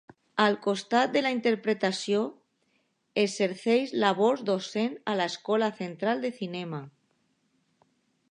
[0.43, 2.21] Al costat de la interpretació,
[3.25, 6.81] exerceix labors docents a l'Escola Central de Cinema.